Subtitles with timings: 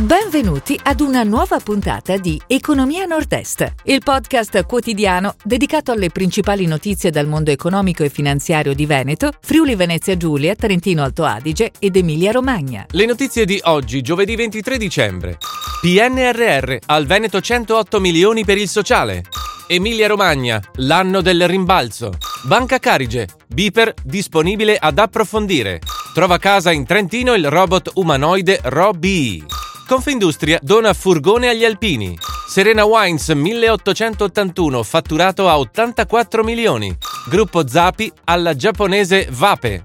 [0.00, 7.10] Benvenuti ad una nuova puntata di Economia Nord-Est, il podcast quotidiano dedicato alle principali notizie
[7.10, 12.32] dal mondo economico e finanziario di Veneto, Friuli Venezia Giulia, Trentino Alto Adige ed Emilia
[12.32, 12.86] Romagna.
[12.88, 15.36] Le notizie di oggi, giovedì 23 dicembre.
[15.82, 19.24] PNRR, al Veneto 108 milioni per il sociale.
[19.66, 22.14] Emilia Romagna, l'anno del rimbalzo.
[22.44, 25.78] Banca Carige, Biper disponibile ad approfondire.
[26.14, 29.49] Trova casa in Trentino il robot umanoide Robbie.
[29.90, 32.16] Confindustria dona furgone agli alpini.
[32.46, 36.96] Serena Wines 1881 fatturato a 84 milioni.
[37.28, 39.82] Gruppo Zapi alla giapponese Vape.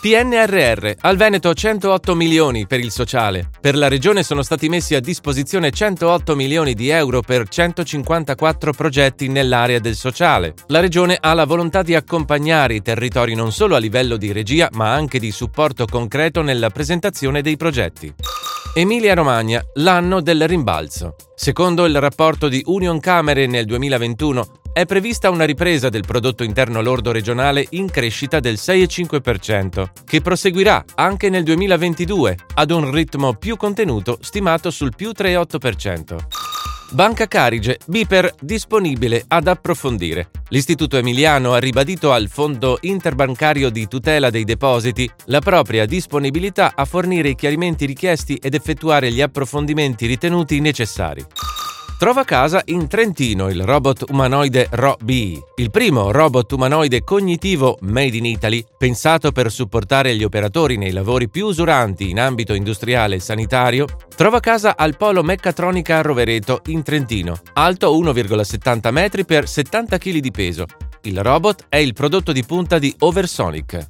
[0.00, 3.50] PNRR, al Veneto 108 milioni per il sociale.
[3.60, 9.26] Per la regione sono stati messi a disposizione 108 milioni di euro per 154 progetti
[9.26, 10.54] nell'area del sociale.
[10.68, 14.68] La regione ha la volontà di accompagnare i territori non solo a livello di regia,
[14.74, 18.14] ma anche di supporto concreto nella presentazione dei progetti.
[18.72, 21.16] Emilia-Romagna, l'anno del rimbalzo.
[21.34, 26.80] Secondo il rapporto di Union Camere nel 2021, è prevista una ripresa del prodotto interno
[26.80, 33.56] lordo regionale in crescita del 6,5%, che proseguirà anche nel 2022 ad un ritmo più
[33.56, 36.39] contenuto stimato sul più 3,8%.
[36.92, 40.30] Banca Carige, Biper disponibile ad approfondire.
[40.48, 46.84] L'Istituto Emiliano ha ribadito al Fondo Interbancario di tutela dei depositi la propria disponibilità a
[46.84, 51.24] fornire i chiarimenti richiesti ed effettuare gli approfondimenti ritenuti necessari.
[52.00, 58.24] Trova casa in Trentino il robot umanoide Ro-B, il primo robot umanoide cognitivo made in
[58.24, 63.84] Italy pensato per supportare gli operatori nei lavori più usuranti in ambito industriale e sanitario.
[64.16, 70.18] Trova casa al Polo Meccatronica a Rovereto in Trentino, alto 1,70 metri per 70 kg
[70.20, 70.64] di peso.
[71.02, 73.88] Il robot è il prodotto di punta di Oversonic.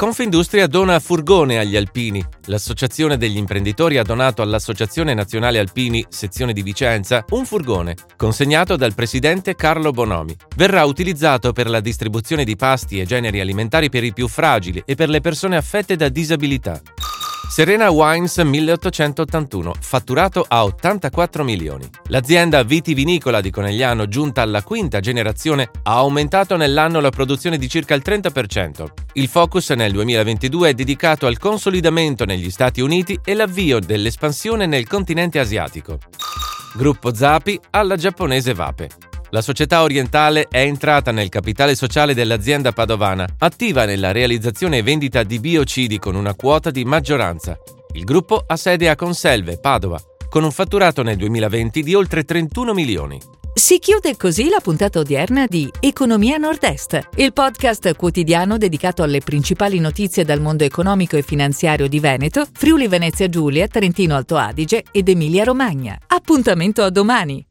[0.00, 2.24] Confindustria dona furgone agli alpini.
[2.46, 8.94] L'associazione degli imprenditori ha donato all'Associazione Nazionale Alpini, sezione di Vicenza, un furgone, consegnato dal
[8.94, 10.34] presidente Carlo Bonomi.
[10.56, 14.94] Verrà utilizzato per la distribuzione di pasti e generi alimentari per i più fragili e
[14.94, 16.80] per le persone affette da disabilità.
[17.50, 21.84] Serena Wines 1881, fatturato a 84 milioni.
[22.04, 27.94] L'azienda vitivinicola di Conegliano, giunta alla quinta generazione, ha aumentato nell'anno la produzione di circa
[27.94, 28.84] il 30%.
[29.14, 34.86] Il focus nel 2022 è dedicato al consolidamento negli Stati Uniti e l'avvio dell'espansione nel
[34.86, 35.98] continente asiatico.
[36.76, 39.09] Gruppo Zapi alla giapponese Vape.
[39.32, 45.22] La società orientale è entrata nel capitale sociale dell'azienda padovana, attiva nella realizzazione e vendita
[45.22, 47.56] di biocidi con una quota di maggioranza.
[47.92, 52.74] Il gruppo ha sede a Conselve, Padova, con un fatturato nel 2020 di oltre 31
[52.74, 53.20] milioni.
[53.52, 59.78] Si chiude così la puntata odierna di Economia Nord-Est, il podcast quotidiano dedicato alle principali
[59.78, 65.08] notizie dal mondo economico e finanziario di Veneto, Friuli Venezia Giulia, Trentino Alto Adige ed
[65.08, 65.98] Emilia Romagna.
[66.06, 67.49] Appuntamento a domani!